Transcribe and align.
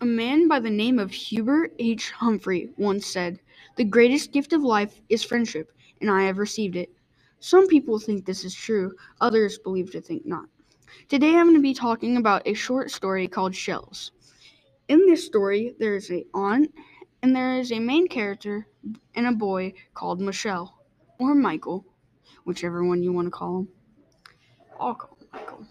A 0.00 0.06
man 0.06 0.46
by 0.46 0.60
the 0.60 0.70
name 0.70 1.00
of 1.00 1.10
Hubert 1.10 1.74
H. 1.80 2.12
Humphrey 2.12 2.70
once 2.76 3.04
said, 3.04 3.40
The 3.76 3.82
greatest 3.82 4.30
gift 4.30 4.52
of 4.52 4.62
life 4.62 5.00
is 5.08 5.24
friendship, 5.24 5.72
and 6.00 6.08
I 6.08 6.22
have 6.22 6.38
received 6.38 6.76
it. 6.76 6.92
Some 7.40 7.66
people 7.66 7.98
think 7.98 8.24
this 8.24 8.44
is 8.44 8.54
true, 8.54 8.94
others 9.20 9.58
believe 9.58 9.90
to 9.90 10.00
think 10.00 10.24
not. 10.24 10.48
Today 11.08 11.34
I'm 11.34 11.46
going 11.46 11.56
to 11.56 11.60
be 11.60 11.74
talking 11.74 12.16
about 12.16 12.46
a 12.46 12.54
short 12.54 12.92
story 12.92 13.26
called 13.26 13.56
Shells. 13.56 14.12
In 14.86 15.04
this 15.06 15.26
story, 15.26 15.74
there 15.80 15.96
is 15.96 16.12
a 16.12 16.24
aunt 16.32 16.72
and 17.20 17.34
there 17.34 17.58
is 17.58 17.72
a 17.72 17.80
main 17.80 18.06
character 18.06 18.68
and 19.16 19.26
a 19.26 19.32
boy 19.32 19.72
called 19.94 20.20
Michelle 20.20 20.78
or 21.18 21.34
Michael, 21.34 21.84
whichever 22.44 22.84
one 22.84 23.02
you 23.02 23.12
want 23.12 23.26
to 23.26 23.32
call 23.32 23.58
him. 23.58 23.68
I'll 24.78 24.94
call 24.94 25.18
him 25.20 25.26
Michael. 25.32 25.66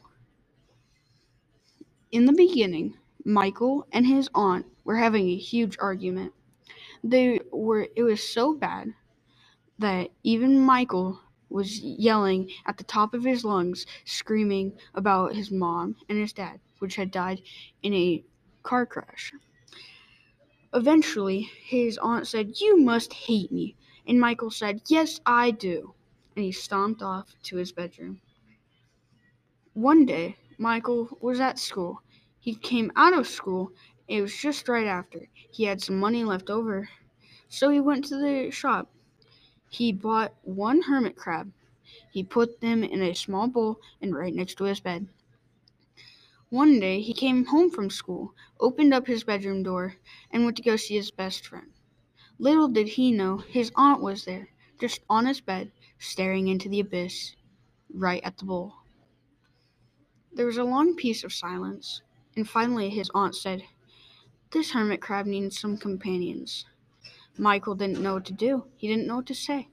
In 2.12 2.25
the 2.25 2.34
beginning, 2.34 2.98
Michael 3.28 3.86
and 3.91 4.07
his 4.07 4.30
aunt 4.34 4.66
were 4.86 4.96
having 4.96 5.28
a 5.28 5.36
huge 5.36 5.78
argument. 5.82 6.33
They 7.04 7.42
were 7.52 7.89
it 7.96 8.04
was 8.04 8.24
so 8.28 8.54
bad 8.54 8.93
that 9.78 10.11
even 10.24 10.61
Michael 10.61 11.19
was 11.50 11.79
yelling 11.82 12.50
at 12.66 12.78
the 12.78 12.86
top 12.86 13.14
of 13.14 13.25
his 13.25 13.43
lungs, 13.43 13.86
screaming 14.05 14.74
about 14.96 15.36
his 15.36 15.52
mom 15.52 15.97
and 16.07 16.18
his 16.18 16.32
dad, 16.32 16.61
which 16.79 16.96
had 16.96 17.11
died 17.11 17.42
in 17.83 17.93
a 17.93 18.24
car 18.64 18.86
crash. 18.86 19.33
Eventually, 20.74 21.50
his 21.66 21.97
aunt 21.97 22.28
said, 22.28 22.61
You 22.61 22.80
must 22.80 23.11
hate 23.14 23.52
me. 23.52 23.75
And 24.07 24.21
Michael 24.21 24.52
said, 24.52 24.82
Yes, 24.88 25.19
I 25.25 25.52
do. 25.52 25.94
And 26.36 26.46
he 26.46 26.54
stomped 26.54 27.02
off 27.02 27.36
to 27.44 27.57
his 27.57 27.74
bedroom. 27.74 28.21
One 29.74 30.05
day, 30.05 30.38
Michael 30.57 31.18
was 31.19 31.41
at 31.41 31.60
school. 31.60 32.02
He 32.47 32.56
came 32.56 32.92
out 32.95 33.14
of 33.14 33.28
school. 33.28 33.73
It 34.08 34.22
was 34.22 34.36
just 34.36 34.69
right 34.69 34.88
after. 34.88 35.28
He 35.33 35.66
had 35.66 35.81
some 35.81 36.00
money 36.00 36.23
left 36.23 36.50
over. 36.50 36.89
So 37.50 37.69
he 37.69 37.80
went 37.81 38.05
to 38.05 38.16
the 38.16 38.52
shop 38.52 38.89
he 39.69 39.91
bought 39.91 40.33
one 40.44 40.83
hermit 40.83 41.17
crab. 41.17 41.52
He 42.11 42.23
put 42.23 42.61
them 42.61 42.83
in 42.83 43.02
a 43.02 43.13
small 43.13 43.47
bowl 43.47 43.81
and 44.02 44.16
right 44.16 44.33
next 44.33 44.55
to 44.55 44.63
his 44.63 44.80
bed. 44.80 45.09
One 46.49 46.80
day 46.80 47.02
he 47.02 47.13
came 47.13 47.45
home 47.45 47.69
from 47.69 47.89
school, 47.89 48.33
opened 48.59 48.94
up 48.94 49.07
his 49.07 49.25
bedroom 49.25 49.63
door, 49.63 49.97
and 50.31 50.45
went 50.45 50.55
to 50.57 50.63
go 50.63 50.77
see 50.77 50.95
his 50.95 51.11
best 51.11 51.45
friend. 51.45 51.73
Little 52.39 52.69
did 52.69 52.88
he 52.88 53.11
know 53.11 53.38
his 53.38 53.72
aunt 53.75 54.02
was 54.02 54.23
there, 54.23 54.50
just 54.79 55.02
on 55.09 55.25
his 55.25 55.41
bed, 55.41 55.73
staring 56.00 56.47
into 56.47 56.69
the 56.69 56.79
abyss, 56.79 57.35
right 57.94 58.23
at 58.23 58.38
the 58.38 58.45
bowl. 58.45 58.73
There 60.31 60.45
was 60.45 60.57
a 60.57 60.63
long 60.63 60.95
piece 60.95 61.25
of 61.25 61.33
silence, 61.33 62.02
and 62.38 62.47
finally 62.47 62.89
his 62.89 63.09
aunt 63.16 63.35
said, 63.35 63.63
This 64.52 64.71
hermit 64.71 65.02
crab 65.02 65.25
needs 65.25 65.59
some 65.59 65.75
companions. 65.75 66.66
Michael 67.38 67.75
didn't 67.75 68.02
know 68.02 68.13
what 68.13 68.25
to 68.25 68.33
do. 68.33 68.66
He 68.77 68.88
didn't 68.88 69.07
know 69.07 69.17
what 69.17 69.25
to 69.25 69.35
say. 69.35 69.69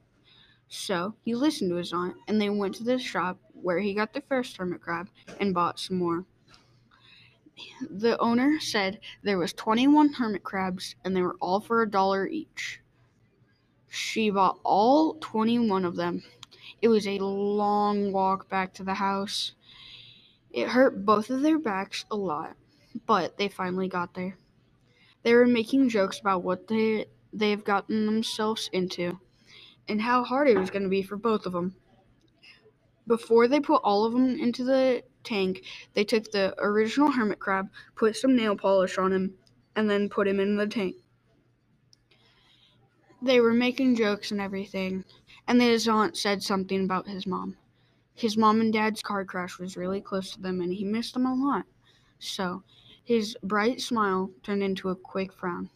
So 0.66 1.14
he 1.24 1.34
listened 1.34 1.70
to 1.70 1.76
his 1.76 1.92
aunt, 1.92 2.16
and 2.26 2.40
they 2.40 2.48
went 2.48 2.74
to 2.76 2.84
the 2.84 2.98
shop 2.98 3.38
where 3.52 3.80
he 3.80 3.92
got 3.94 4.14
the 4.14 4.22
first 4.22 4.56
hermit 4.56 4.80
crab 4.80 5.10
and 5.38 5.54
bought 5.54 5.78
some 5.78 5.98
more. 5.98 6.24
The 7.88 8.18
owner 8.18 8.58
said 8.60 8.98
there 9.22 9.38
was 9.38 9.52
21 9.52 10.14
hermit 10.14 10.42
crabs 10.42 10.96
and 11.04 11.14
they 11.14 11.22
were 11.22 11.36
all 11.40 11.60
for 11.60 11.82
a 11.82 11.90
dollar 11.90 12.26
each. 12.26 12.80
She 13.88 14.30
bought 14.30 14.58
all 14.64 15.14
21 15.20 15.84
of 15.84 15.96
them. 15.96 16.24
It 16.82 16.88
was 16.88 17.06
a 17.06 17.18
long 17.18 18.10
walk 18.10 18.48
back 18.48 18.74
to 18.74 18.84
the 18.84 18.94
house. 18.94 19.52
It 20.54 20.68
hurt 20.68 21.04
both 21.04 21.30
of 21.30 21.42
their 21.42 21.58
backs 21.58 22.04
a 22.12 22.16
lot, 22.16 22.56
but 23.06 23.38
they 23.38 23.48
finally 23.48 23.88
got 23.88 24.14
there. 24.14 24.38
They 25.24 25.34
were 25.34 25.48
making 25.48 25.88
jokes 25.88 26.20
about 26.20 26.44
what 26.44 26.68
they 26.68 27.06
they've 27.32 27.64
gotten 27.64 28.06
themselves 28.06 28.70
into 28.72 29.18
and 29.88 30.00
how 30.00 30.22
hard 30.22 30.46
it 30.46 30.56
was 30.56 30.70
going 30.70 30.84
to 30.84 30.88
be 30.88 31.02
for 31.02 31.16
both 31.16 31.44
of 31.44 31.54
them. 31.54 31.74
Before 33.04 33.48
they 33.48 33.58
put 33.58 33.82
all 33.82 34.04
of 34.04 34.12
them 34.12 34.38
into 34.38 34.62
the 34.62 35.02
tank, 35.24 35.64
they 35.92 36.04
took 36.04 36.30
the 36.30 36.54
original 36.58 37.10
hermit 37.10 37.40
crab, 37.40 37.68
put 37.96 38.16
some 38.16 38.36
nail 38.36 38.54
polish 38.54 38.96
on 38.96 39.12
him, 39.12 39.34
and 39.74 39.90
then 39.90 40.08
put 40.08 40.28
him 40.28 40.38
in 40.38 40.56
the 40.56 40.68
tank. 40.68 40.94
They 43.20 43.40
were 43.40 43.52
making 43.52 43.96
jokes 43.96 44.30
and 44.30 44.40
everything, 44.40 45.04
and 45.48 45.60
his 45.60 45.88
aunt 45.88 46.16
said 46.16 46.44
something 46.44 46.84
about 46.84 47.08
his 47.08 47.26
mom. 47.26 47.56
His 48.14 48.36
mom 48.36 48.60
and 48.60 48.72
dad's 48.72 49.02
car 49.02 49.24
crash 49.24 49.58
was 49.58 49.76
really 49.76 50.00
close 50.00 50.30
to 50.32 50.40
them, 50.40 50.60
and 50.60 50.72
he 50.72 50.84
missed 50.84 51.14
them 51.14 51.26
a 51.26 51.34
lot. 51.34 51.64
So, 52.20 52.62
his 53.02 53.36
bright 53.42 53.80
smile 53.80 54.30
turned 54.42 54.62
into 54.62 54.90
a 54.90 54.96
quick 54.96 55.32
frown. 55.32 55.68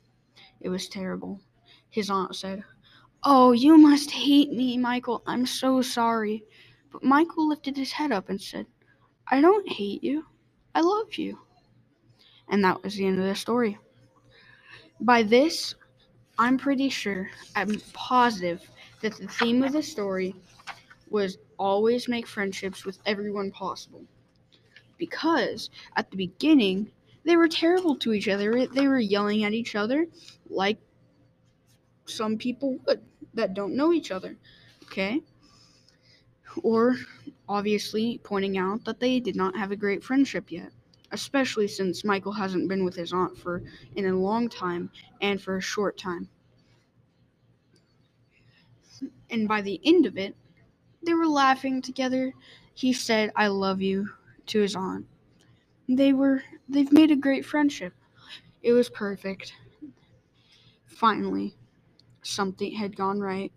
It 0.60 0.68
was 0.68 0.88
terrible. 0.88 1.40
His 1.90 2.10
aunt 2.10 2.36
said, 2.36 2.64
Oh, 3.24 3.52
you 3.52 3.76
must 3.76 4.10
hate 4.10 4.52
me, 4.52 4.78
Michael. 4.78 5.22
I'm 5.26 5.44
so 5.44 5.82
sorry. 5.82 6.44
But 6.92 7.02
Michael 7.02 7.48
lifted 7.48 7.76
his 7.76 7.92
head 7.92 8.12
up 8.12 8.28
and 8.28 8.40
said, 8.40 8.66
I 9.26 9.40
don't 9.40 9.68
hate 9.68 10.02
you. 10.02 10.24
I 10.74 10.80
love 10.80 11.14
you. 11.14 11.38
And 12.48 12.64
that 12.64 12.82
was 12.82 12.94
the 12.94 13.06
end 13.06 13.18
of 13.18 13.24
the 13.24 13.34
story. 13.34 13.78
By 15.00 15.22
this, 15.22 15.74
I'm 16.38 16.56
pretty 16.56 16.88
sure, 16.88 17.28
I'm 17.56 17.80
positive 17.92 18.62
that 19.02 19.16
the 19.16 19.26
theme 19.26 19.62
of 19.62 19.72
the 19.72 19.82
story 19.82 20.34
was 21.10 21.36
always 21.58 22.08
make 22.08 22.26
friendships 22.26 22.84
with 22.84 22.98
everyone 23.06 23.50
possible. 23.50 24.04
Because 24.96 25.70
at 25.96 26.10
the 26.10 26.16
beginning, 26.16 26.90
they 27.24 27.36
were 27.36 27.48
terrible 27.48 27.96
to 27.96 28.12
each 28.12 28.28
other. 28.28 28.66
They 28.66 28.88
were 28.88 28.98
yelling 28.98 29.44
at 29.44 29.52
each 29.52 29.74
other 29.74 30.06
like 30.48 30.78
some 32.06 32.38
people 32.38 32.78
would 32.86 33.02
that 33.34 33.54
don't 33.54 33.76
know 33.76 33.92
each 33.92 34.10
other. 34.10 34.36
Okay? 34.84 35.20
Or 36.62 36.96
obviously 37.48 38.20
pointing 38.24 38.58
out 38.58 38.84
that 38.84 39.00
they 39.00 39.20
did 39.20 39.36
not 39.36 39.56
have 39.56 39.70
a 39.70 39.76
great 39.76 40.02
friendship 40.02 40.50
yet, 40.50 40.72
especially 41.12 41.68
since 41.68 42.04
Michael 42.04 42.32
hasn't 42.32 42.68
been 42.68 42.84
with 42.84 42.96
his 42.96 43.12
aunt 43.12 43.36
for 43.38 43.62
in 43.94 44.06
a 44.06 44.16
long 44.16 44.48
time 44.48 44.90
and 45.20 45.40
for 45.40 45.56
a 45.56 45.62
short 45.62 45.96
time. 45.96 46.28
And 49.30 49.46
by 49.46 49.60
the 49.60 49.80
end 49.84 50.06
of 50.06 50.16
it, 50.16 50.34
they 51.02 51.14
were 51.14 51.26
laughing 51.28 51.82
together. 51.82 52.34
He 52.74 52.92
said, 52.92 53.32
I 53.36 53.48
love 53.48 53.80
you 53.82 54.10
to 54.46 54.60
his 54.60 54.76
aunt. 54.76 55.06
They 55.88 56.12
were 56.12 56.44
they've 56.68 56.92
made 56.92 57.10
a 57.10 57.16
great 57.16 57.44
friendship. 57.46 57.94
It 58.62 58.72
was 58.72 58.90
perfect. 58.90 59.54
Finally, 60.86 61.56
something 62.22 62.72
had 62.72 62.96
gone 62.96 63.20
right. 63.20 63.52